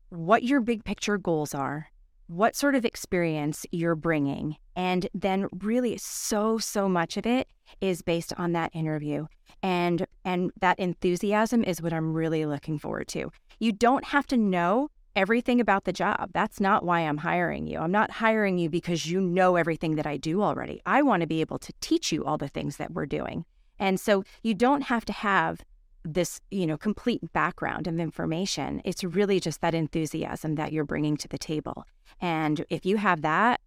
what 0.09 0.43
your 0.43 0.61
big 0.61 0.85
picture 0.85 1.17
goals 1.17 1.53
are, 1.53 1.90
what 2.31 2.55
sort 2.55 2.75
of 2.75 2.85
experience 2.85 3.65
you're 3.71 3.95
bringing, 3.95 4.55
and 4.75 5.09
then 5.13 5.47
really 5.59 5.97
so 5.97 6.57
so 6.57 6.87
much 6.87 7.17
of 7.17 7.25
it 7.25 7.49
is 7.81 8.01
based 8.01 8.33
on 8.37 8.53
that 8.53 8.71
interview. 8.73 9.25
And 9.61 10.07
and 10.23 10.51
that 10.61 10.79
enthusiasm 10.79 11.63
is 11.65 11.81
what 11.81 11.91
I'm 11.91 12.13
really 12.13 12.45
looking 12.45 12.79
forward 12.79 13.09
to. 13.09 13.31
You 13.59 13.73
don't 13.73 14.05
have 14.05 14.25
to 14.27 14.37
know 14.37 14.89
everything 15.13 15.59
about 15.59 15.83
the 15.83 15.91
job. 15.91 16.29
That's 16.33 16.61
not 16.61 16.85
why 16.85 17.01
I'm 17.01 17.17
hiring 17.17 17.67
you. 17.67 17.79
I'm 17.79 17.91
not 17.91 18.11
hiring 18.11 18.57
you 18.57 18.69
because 18.69 19.11
you 19.11 19.19
know 19.19 19.57
everything 19.57 19.95
that 19.95 20.07
I 20.07 20.15
do 20.15 20.41
already. 20.41 20.81
I 20.85 21.01
want 21.01 21.21
to 21.21 21.27
be 21.27 21.41
able 21.41 21.59
to 21.59 21.73
teach 21.81 22.13
you 22.13 22.23
all 22.23 22.37
the 22.37 22.47
things 22.47 22.77
that 22.77 22.93
we're 22.93 23.05
doing. 23.05 23.43
And 23.77 23.99
so 23.99 24.23
you 24.41 24.53
don't 24.53 24.83
have 24.83 25.03
to 25.05 25.13
have 25.13 25.61
this, 26.03 26.41
you 26.49 26.65
know, 26.65 26.77
complete 26.77 27.21
background 27.33 27.87
of 27.87 27.99
information. 27.99 28.81
It's 28.85 29.03
really 29.03 29.39
just 29.39 29.61
that 29.61 29.73
enthusiasm 29.73 30.55
that 30.55 30.71
you're 30.71 30.85
bringing 30.85 31.17
to 31.17 31.27
the 31.27 31.37
table. 31.37 31.85
And 32.19 32.65
if 32.69 32.85
you 32.85 32.97
have 32.97 33.21
that, 33.21 33.61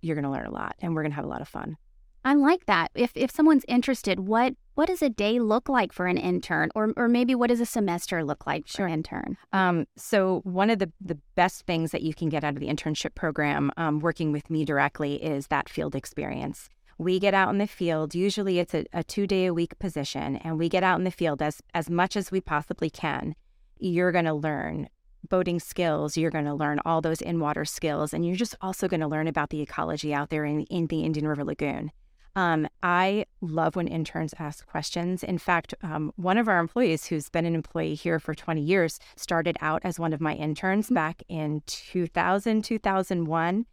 you're 0.00 0.14
going 0.14 0.24
to 0.24 0.30
learn 0.30 0.46
a 0.46 0.52
lot 0.52 0.76
and 0.80 0.94
we're 0.94 1.02
going 1.02 1.12
to 1.12 1.16
have 1.16 1.24
a 1.24 1.28
lot 1.28 1.40
of 1.40 1.48
fun. 1.48 1.76
I 2.24 2.34
like 2.34 2.64
that. 2.66 2.90
If 2.94 3.12
if 3.14 3.30
someone's 3.30 3.66
interested, 3.68 4.20
what 4.20 4.54
what 4.76 4.88
does 4.88 5.02
a 5.02 5.10
day 5.10 5.38
look 5.40 5.68
like 5.68 5.92
for 5.92 6.06
an 6.06 6.16
intern, 6.16 6.70
or 6.74 6.94
or 6.96 7.06
maybe 7.06 7.34
what 7.34 7.48
does 7.48 7.60
a 7.60 7.66
semester 7.66 8.24
look 8.24 8.46
like 8.46 8.66
for 8.66 8.86
an 8.86 8.94
intern? 8.94 9.36
Um, 9.52 9.86
so 9.96 10.40
one 10.44 10.70
of 10.70 10.78
the 10.78 10.90
the 11.02 11.18
best 11.34 11.66
things 11.66 11.90
that 11.90 12.00
you 12.00 12.14
can 12.14 12.30
get 12.30 12.42
out 12.42 12.54
of 12.54 12.60
the 12.60 12.68
internship 12.68 13.14
program, 13.14 13.70
um, 13.76 14.00
working 14.00 14.32
with 14.32 14.48
me 14.48 14.64
directly, 14.64 15.22
is 15.22 15.48
that 15.48 15.68
field 15.68 15.94
experience. 15.94 16.70
We 16.98 17.18
get 17.18 17.34
out 17.34 17.50
in 17.50 17.58
the 17.58 17.66
field. 17.66 18.14
Usually, 18.14 18.58
it's 18.58 18.74
a, 18.74 18.86
a 18.92 19.02
two 19.02 19.26
day 19.26 19.46
a 19.46 19.54
week 19.54 19.78
position, 19.78 20.36
and 20.36 20.58
we 20.58 20.68
get 20.68 20.82
out 20.82 20.98
in 20.98 21.04
the 21.04 21.10
field 21.10 21.42
as 21.42 21.60
as 21.74 21.90
much 21.90 22.16
as 22.16 22.30
we 22.30 22.40
possibly 22.40 22.90
can. 22.90 23.34
You're 23.78 24.12
going 24.12 24.24
to 24.26 24.34
learn 24.34 24.88
boating 25.28 25.58
skills. 25.58 26.16
You're 26.16 26.30
going 26.30 26.44
to 26.44 26.54
learn 26.54 26.80
all 26.84 27.00
those 27.00 27.20
in 27.20 27.40
water 27.40 27.64
skills, 27.64 28.12
and 28.12 28.24
you're 28.26 28.36
just 28.36 28.54
also 28.60 28.88
going 28.88 29.00
to 29.00 29.08
learn 29.08 29.28
about 29.28 29.50
the 29.50 29.60
ecology 29.60 30.14
out 30.14 30.30
there 30.30 30.44
in, 30.44 30.62
in 30.62 30.86
the 30.86 31.02
Indian 31.02 31.26
River 31.26 31.44
Lagoon. 31.44 31.90
Um, 32.36 32.66
I 32.82 33.26
love 33.40 33.76
when 33.76 33.86
interns 33.86 34.34
ask 34.38 34.66
questions. 34.66 35.22
In 35.22 35.38
fact, 35.38 35.72
um, 35.82 36.12
one 36.16 36.36
of 36.36 36.48
our 36.48 36.58
employees 36.58 37.06
who's 37.06 37.28
been 37.28 37.46
an 37.46 37.54
employee 37.54 37.94
here 37.94 38.18
for 38.18 38.34
20 38.34 38.60
years 38.60 38.98
started 39.14 39.56
out 39.60 39.82
as 39.84 40.00
one 40.00 40.12
of 40.12 40.20
my 40.20 40.34
interns 40.34 40.90
back 40.90 41.22
in 41.28 41.62
2000, 41.66 42.62
2001. 42.64 43.66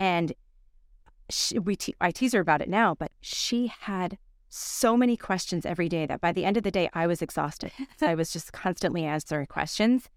And 0.00 0.32
she, 1.30 1.58
we 1.58 1.76
te- 1.76 1.94
I 2.00 2.10
tease 2.10 2.32
her 2.32 2.40
about 2.40 2.62
it 2.62 2.68
now, 2.68 2.94
but 2.94 3.12
she 3.20 3.66
had 3.80 4.18
so 4.48 4.96
many 4.96 5.16
questions 5.16 5.66
every 5.66 5.88
day 5.88 6.06
that 6.06 6.20
by 6.20 6.32
the 6.32 6.44
end 6.44 6.56
of 6.56 6.62
the 6.62 6.70
day, 6.70 6.88
I 6.94 7.06
was 7.06 7.22
exhausted. 7.22 7.72
I 8.00 8.14
was 8.14 8.32
just 8.32 8.52
constantly 8.52 9.04
answering 9.04 9.46
questions. 9.46 10.08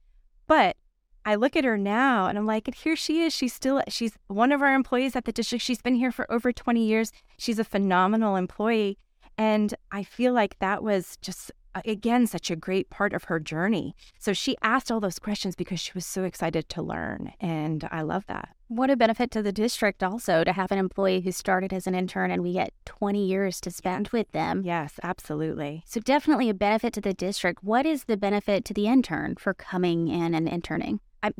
But 0.47 0.77
I 1.25 1.35
look 1.35 1.55
at 1.55 1.65
her 1.65 1.77
now 1.77 2.27
and 2.27 2.37
I'm 2.37 2.45
like, 2.45 2.67
and 2.67 2.75
here 2.75 2.95
she 2.95 3.21
is. 3.21 3.33
She's 3.33 3.53
still, 3.53 3.81
she's 3.87 4.17
one 4.27 4.51
of 4.51 4.61
our 4.61 4.73
employees 4.73 5.15
at 5.15 5.25
the 5.25 5.31
district. 5.31 5.63
She's 5.63 5.81
been 5.81 5.95
here 5.95 6.11
for 6.11 6.31
over 6.31 6.51
20 6.51 6.83
years. 6.83 7.11
She's 7.37 7.59
a 7.59 7.63
phenomenal 7.63 8.35
employee. 8.35 8.97
And 9.37 9.73
I 9.91 10.03
feel 10.03 10.33
like 10.33 10.57
that 10.59 10.83
was 10.83 11.17
just, 11.21 11.51
again, 11.85 12.27
such 12.27 12.51
a 12.51 12.55
great 12.55 12.89
part 12.89 13.13
of 13.13 13.25
her 13.25 13.39
journey. 13.39 13.95
So 14.19 14.33
she 14.33 14.55
asked 14.61 14.91
all 14.91 14.99
those 14.99 15.19
questions 15.19 15.55
because 15.55 15.79
she 15.79 15.91
was 15.93 16.05
so 16.05 16.23
excited 16.23 16.69
to 16.69 16.81
learn. 16.81 17.33
And 17.39 17.87
I 17.91 18.01
love 18.01 18.25
that. 18.27 18.49
What 18.71 18.89
a 18.89 18.95
benefit 18.95 19.31
to 19.31 19.41
the 19.41 19.51
district 19.51 20.01
also 20.01 20.45
to 20.45 20.53
have 20.53 20.71
an 20.71 20.77
employee 20.77 21.19
who 21.19 21.33
started 21.33 21.73
as 21.73 21.87
an 21.87 21.93
intern 21.93 22.31
and 22.31 22.41
we 22.41 22.53
get 22.53 22.71
20 22.85 23.21
years 23.21 23.59
to 23.59 23.69
spend 23.69 24.07
with 24.13 24.31
them. 24.31 24.61
Yes, 24.63 24.97
absolutely. 25.03 25.83
So, 25.85 25.99
definitely 25.99 26.47
a 26.47 26.53
benefit 26.53 26.93
to 26.93 27.01
the 27.01 27.13
district. 27.13 27.65
What 27.65 27.85
is 27.85 28.05
the 28.05 28.15
benefit 28.15 28.63
to 28.63 28.73
the 28.73 28.87
intern 28.87 29.35
for 29.35 29.53
coming 29.53 30.07
in 30.07 30.33
and 30.33 30.47
interning? 30.47 31.01
I, 31.21 31.33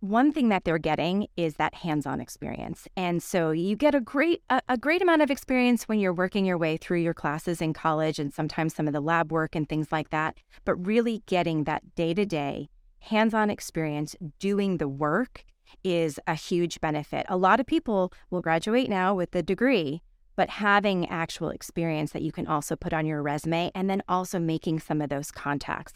one 0.00 0.30
thing 0.30 0.50
that 0.50 0.64
they're 0.64 0.76
getting 0.76 1.26
is 1.38 1.54
that 1.54 1.72
hands-on 1.72 2.20
experience 2.20 2.86
and 2.98 3.22
so 3.22 3.50
you 3.50 3.76
get 3.76 3.94
a 3.94 4.00
great 4.02 4.42
a, 4.50 4.60
a, 4.68 4.76
great 4.76 5.00
amount 5.00 5.22
of 5.22 5.30
experience 5.30 5.84
when 5.84 5.98
you're 5.98 6.12
working 6.12 6.44
your 6.44 6.58
way 6.58 6.76
through 6.76 6.98
your 6.98 7.14
classes 7.14 7.62
in 7.62 7.72
college 7.72 8.18
and 8.18 8.34
sometimes 8.34 8.74
some 8.74 8.86
of 8.86 8.92
the 8.92 9.00
lab 9.00 9.32
work 9.32 9.56
and 9.56 9.70
things 9.70 9.90
like 9.90 10.10
that 10.10 10.36
but 10.66 10.74
really 10.86 11.22
getting 11.24 11.64
that 11.64 11.94
day-to-day 11.94 12.68
hands-on 12.98 13.48
experience 13.48 14.14
doing 14.38 14.76
the 14.76 14.88
work 14.88 15.46
is 15.82 16.18
a 16.26 16.34
huge 16.34 16.80
benefit 16.80 17.26
a 17.28 17.36
lot 17.36 17.60
of 17.60 17.66
people 17.66 18.12
will 18.30 18.42
graduate 18.42 18.88
now 18.88 19.14
with 19.14 19.34
a 19.34 19.42
degree 19.42 20.02
but 20.36 20.50
having 20.50 21.08
actual 21.08 21.50
experience 21.50 22.10
that 22.10 22.22
you 22.22 22.32
can 22.32 22.46
also 22.46 22.74
put 22.74 22.92
on 22.92 23.06
your 23.06 23.22
resume 23.22 23.70
and 23.74 23.88
then 23.88 24.02
also 24.08 24.38
making 24.38 24.80
some 24.80 25.00
of 25.00 25.08
those 25.08 25.30
contacts 25.30 25.92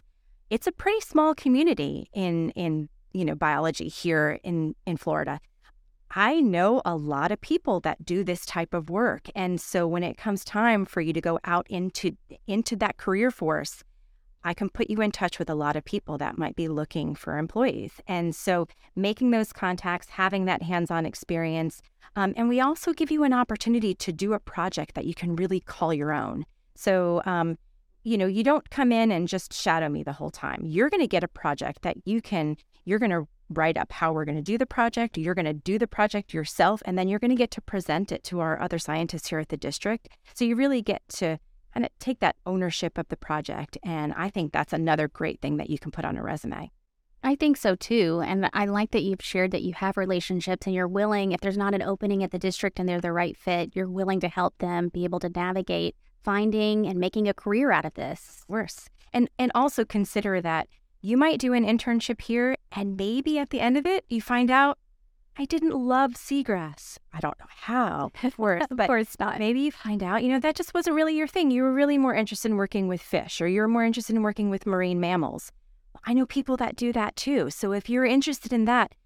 it's 0.51 0.67
a 0.67 0.73
pretty 0.73 1.01
small 1.01 1.35
community 1.35 2.09
in 2.13 2.51
in 2.51 2.89
you 3.13 3.25
know, 3.25 3.35
biology 3.35 3.89
here 3.89 4.39
in, 4.43 4.75
in 4.87 4.97
Florida. 4.97 5.41
I 6.11 6.41
know 6.41 6.81
a 6.85 6.97
lot 6.97 7.33
of 7.33 7.41
people 7.41 7.81
that 7.81 8.05
do 8.05 8.25
this 8.25 8.47
type 8.47 8.73
of 8.73 8.89
work. 8.89 9.29
And 9.35 9.61
so 9.61 9.87
when 9.87 10.03
it 10.03 10.17
comes 10.17 10.45
time 10.45 10.87
for 10.87 11.01
you 11.01 11.13
to 11.13 11.21
go 11.21 11.39
out 11.45 11.67
into 11.69 12.17
into 12.47 12.77
that 12.77 12.97
career 12.97 13.31
force, 13.31 13.85
I 14.49 14.55
can 14.55 14.71
put 14.71 14.88
you 14.88 15.02
in 15.02 15.11
touch 15.11 15.38
with 15.38 15.50
a 15.50 15.55
lot 15.55 15.76
of 15.76 15.85
people 15.85 16.17
that 16.19 16.38
might 16.38 16.57
be 16.57 16.69
looking 16.69 17.14
for 17.14 17.37
employees. 17.37 17.93
And 18.07 18.35
so 18.35 18.67
making 18.97 19.31
those 19.31 19.52
contacts, 19.52 20.09
having 20.09 20.47
that 20.47 20.62
hands-on 20.62 21.05
experience, 21.05 21.83
um, 22.17 22.33
and 22.35 22.49
we 22.49 22.59
also 22.59 22.95
give 22.95 23.11
you 23.11 23.25
an 23.25 23.35
opportunity 23.35 23.95
to 23.95 24.11
do 24.11 24.33
a 24.33 24.40
project 24.40 24.95
that 24.95 25.05
you 25.05 25.14
can 25.14 25.37
really 25.37 25.61
call 25.61 25.93
your 25.93 26.12
own. 26.12 26.47
So 26.75 27.21
um, 27.26 27.59
you 28.05 28.17
know, 28.17 28.26
you 28.26 28.43
don't 28.43 28.71
come 28.71 28.90
in 28.90 29.12
and 29.12 29.28
just 29.28 29.52
shadow 29.52 29.90
me 29.90 30.02
the 30.02 30.12
whole 30.12 30.31
time. 30.31 30.62
You're 30.64 30.88
going 30.88 31.02
to 31.02 31.07
get 31.07 31.23
a 31.23 31.28
project 31.28 31.83
that 31.83 31.97
you 32.07 32.23
can 32.23 32.57
you're 32.87 32.99
going 32.99 33.11
to 33.11 33.28
write 33.50 33.76
up 33.76 33.93
how 33.93 34.12
we're 34.12 34.25
going 34.25 34.37
to 34.37 34.43
do 34.43 34.57
the 34.57 34.67
project. 34.67 35.19
You're 35.19 35.35
going 35.35 35.45
to 35.45 35.52
do 35.52 35.78
the 35.78 35.87
project 35.87 36.33
yourself, 36.33 36.83
and 36.87 36.97
then 36.97 37.07
you're 37.07 37.19
going 37.19 37.31
to 37.31 37.37
get 37.37 37.50
to 37.52 37.61
present 37.61 38.12
it 38.12 38.25
to 38.25 38.40
our 38.40 38.59
other 38.61 38.78
scientists 38.78 39.28
here 39.28 39.40
at 39.40 39.50
the 39.50 39.59
district. 39.59 40.09
So 40.33 40.47
you 40.47 40.57
really 40.57 40.81
get 40.81 41.02
to 41.19 41.38
kind 41.75 41.87
of 41.87 41.93
take 41.99 42.21
that 42.21 42.37
ownership 42.47 42.99
of 42.99 43.09
the 43.09 43.17
project. 43.17 43.79
And 43.83 44.13
I 44.15 44.31
think 44.31 44.53
that's 44.53 44.73
another 44.73 45.09
great 45.09 45.41
thing 45.41 45.57
that 45.59 45.71
you 45.71 45.79
can 45.79 45.91
put 45.91 46.05
on 46.05 46.17
a 46.17 46.23
resume. 46.23 46.71
I 47.23 47.35
think 47.35 47.57
so 47.57 47.75
too. 47.75 48.23
And 48.25 48.49
I 48.53 48.67
like 48.67 48.93
that 48.93 49.03
you've 49.03 49.23
shared 49.23 49.51
that 49.51 49.63
you 49.63 49.75
have 49.75 49.97
relationships 49.97 50.67
and 50.67 50.75
you're 50.75 50.89
willing, 50.89 51.33
if 51.33 51.41
there's 51.41 51.59
not 51.59 51.75
an 51.75 51.83
opening 51.83 52.23
at 52.23 52.31
the 52.31 52.39
district 52.39 52.79
and 52.79 52.89
they're 52.89 53.01
the 53.01 53.13
right 53.13 53.37
fit, 53.37 53.75
you're 53.75 53.89
willing 53.89 54.21
to 54.21 54.29
help 54.29 54.57
them 54.59 54.89
be 54.89 55.05
able 55.05 55.21
to 55.21 55.29
navigate 55.29 55.97
finding 56.23 56.87
and 56.87 56.99
making 56.99 57.29
a 57.29 57.35
career 57.35 57.73
out 57.73 57.85
of 57.85 57.95
this. 57.95 58.45
Worse. 58.49 58.89
And 59.13 59.29
and 59.39 59.51
also 59.55 59.85
consider 59.85 60.41
that 60.43 60.69
you 61.01 61.17
might 61.17 61.39
do 61.39 61.53
an 61.53 61.65
internship 61.65 62.21
here, 62.21 62.57
and 62.73 62.97
maybe 62.97 63.39
at 63.39 63.51
the 63.51 63.61
end 63.61 63.77
of 63.77 63.87
it, 63.87 64.05
you 64.09 64.21
find 64.21 64.51
out 64.51 64.79
I 65.40 65.45
didn't 65.45 65.78
love 65.78 66.14
seagrass. 66.14 66.99
I 67.12 67.21
don't 67.21 67.38
know 67.38 67.47
how. 67.49 68.11
Of 68.25 68.37
course, 68.37 68.64
of 68.68 68.76
course 68.76 69.16
not. 69.21 69.38
Maybe 69.38 69.61
you 69.61 69.71
find 69.71 70.02
out, 70.02 70.25
you 70.25 70.30
know, 70.30 70.40
that 70.40 70.57
just 70.57 70.75
wasn't 70.75 70.97
really 70.97 71.16
your 71.16 71.28
thing. 71.28 71.52
You 71.52 71.62
were 71.62 71.73
really 71.73 71.97
more 71.97 72.12
interested 72.12 72.50
in 72.50 72.57
working 72.57 72.88
with 72.88 73.00
fish, 73.00 73.40
or 73.40 73.47
you're 73.47 73.68
more 73.68 73.85
interested 73.85 74.16
in 74.16 74.23
working 74.23 74.50
with 74.50 74.66
marine 74.66 74.99
mammals. 74.99 75.52
I 76.04 76.12
know 76.12 76.26
people 76.26 76.57
that 76.57 76.75
do 76.75 76.92
that 76.92 77.14
too. 77.14 77.50
So 77.50 77.73
if 77.73 77.88
you're 77.88 78.04
interested 78.04 78.52
in 78.52 78.64
that, 78.64 78.97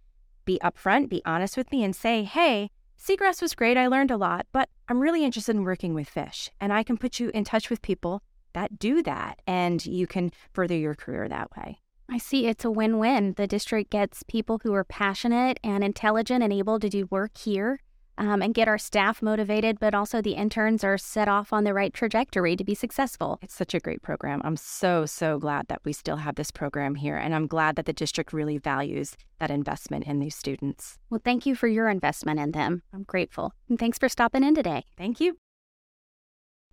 be 0.47 0.59
upfront, 0.65 1.11
be 1.11 1.21
honest 1.27 1.59
with 1.59 1.71
me, 1.71 1.85
and 1.85 1.95
say, 1.95 2.25
hey, 2.25 2.71
seagrass 2.99 3.43
was 3.43 3.55
great. 3.55 3.77
I 3.77 3.87
learned 3.87 4.11
a 4.11 4.17
lot, 4.17 4.47
but 4.53 4.71
I'm 4.89 5.01
really 5.01 5.27
interested 5.27 5.55
in 5.55 5.65
working 5.65 5.93
with 5.93 6.09
fish. 6.09 6.51
And 6.63 6.73
I 6.73 6.83
can 6.83 6.97
put 6.97 7.21
you 7.21 7.31
in 7.35 7.45
touch 7.45 7.69
with 7.69 7.83
people 7.83 8.23
that 8.55 8.79
do 8.79 9.03
that, 9.03 9.43
and 9.47 9.85
you 9.85 10.07
can 10.07 10.33
further 10.55 10.77
your 10.77 10.95
career 10.95 11.29
that 11.29 11.51
way. 11.57 11.82
I 12.13 12.19
see 12.19 12.47
it's 12.47 12.67
a 12.67 12.71
win 12.71 12.99
win. 12.99 13.33
The 13.39 13.47
district 13.47 13.91
gets 13.91 14.23
people 14.23 14.61
who 14.63 14.75
are 14.75 14.85
passionate 14.85 15.59
and 15.65 15.83
intelligent 15.83 16.43
and 16.43 16.53
able 16.53 16.79
to 16.79 16.91
do 16.91 17.07
work 17.07 17.39
here 17.39 17.81
um, 18.19 18.43
and 18.43 18.53
get 18.53 18.69
our 18.69 18.77
staff 18.77 19.23
motivated, 19.23 19.81
but 19.81 19.95
also 19.95 20.21
the 20.21 20.35
interns 20.35 20.85
are 20.85 20.99
set 20.99 21.27
off 21.27 21.55
on 21.55 21.65
the 21.65 21.73
right 21.73 21.95
trajectory 21.95 22.55
to 22.55 22.65
be 22.65 22.75
successful. 22.75 23.39
It's 23.41 23.55
such 23.55 23.73
a 23.73 23.81
great 23.81 24.03
program. 24.03 24.43
I'm 24.45 24.59
so, 24.59 25.07
so 25.07 25.39
glad 25.39 25.69
that 25.69 25.81
we 25.87 25.95
still 25.95 26.17
have 26.17 26.35
this 26.35 26.51
program 26.51 26.97
here. 26.97 27.17
And 27.17 27.35
I'm 27.35 27.47
glad 27.47 27.77
that 27.77 27.87
the 27.87 27.95
district 27.95 28.35
really 28.35 28.59
values 28.59 29.17
that 29.39 29.51
investment 29.51 30.05
in 30.05 30.19
these 30.19 30.37
students. 30.37 30.99
Well, 31.09 31.23
thank 31.25 31.47
you 31.47 31.55
for 31.55 31.67
your 31.67 31.89
investment 31.89 32.39
in 32.39 32.53
them. 32.53 32.83
I'm 32.93 33.05
grateful. 33.05 33.55
And 33.71 33.79
thanks 33.79 33.97
for 33.97 34.11
stopping 34.11 34.45
in 34.45 34.55
today. 34.55 34.85
Thank 34.99 35.19
you. 35.19 35.39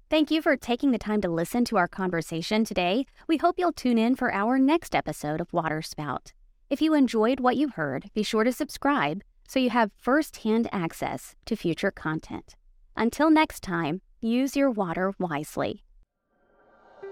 Thank 0.09 0.31
you 0.31 0.41
for 0.41 0.57
taking 0.57 0.89
the 0.89 0.97
time 0.97 1.21
to 1.21 1.29
listen 1.29 1.65
to 1.65 1.77
our 1.77 1.87
conversation 1.87 2.65
today. 2.65 3.05
We 3.27 3.37
hope 3.37 3.59
you'll 3.59 3.71
tune 3.71 3.99
in 3.99 4.15
for 4.15 4.33
our 4.33 4.57
next 4.57 4.95
episode 4.95 5.39
of 5.39 5.53
Water 5.53 5.83
Spout. 5.83 6.33
If 6.67 6.81
you 6.81 6.95
enjoyed 6.95 7.39
what 7.39 7.57
you 7.57 7.69
heard, 7.69 8.09
be 8.15 8.23
sure 8.23 8.43
to 8.43 8.51
subscribe 8.51 9.21
so 9.47 9.59
you 9.59 9.69
have 9.69 9.91
first-hand 9.99 10.67
access 10.71 11.35
to 11.45 11.55
future 11.55 11.91
content. 11.91 12.55
Until 12.97 13.29
next 13.29 13.61
time, 13.61 14.01
use 14.19 14.55
your 14.55 14.71
water 14.71 15.13
wisely. 15.19 15.83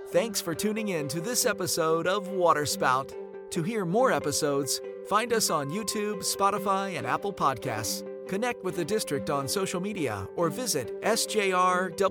Thanks 0.07 0.41
for 0.41 0.55
tuning 0.55 0.87
in 0.87 1.07
to 1.09 1.21
this 1.21 1.45
episode 1.45 2.07
of 2.07 2.27
Waterspout. 2.29 3.13
To 3.51 3.61
hear 3.61 3.85
more 3.85 4.11
episodes, 4.11 4.81
find 5.07 5.33
us 5.33 5.51
on 5.51 5.69
YouTube, 5.69 6.23
Spotify, 6.23 6.97
and 6.97 7.05
Apple 7.05 7.31
Podcasts. 7.31 8.03
Connect 8.27 8.63
with 8.63 8.75
the 8.75 8.85
district 8.85 9.29
on 9.29 9.47
social 9.47 9.79
media 9.79 10.27
or 10.35 10.49
visit 10.49 11.01
sjrwmd.com 11.01 12.01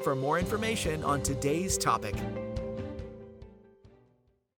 for 0.00 0.14
more 0.14 0.38
information 0.38 1.02
on 1.02 1.22
today's 1.22 1.76
topic. 1.76 2.14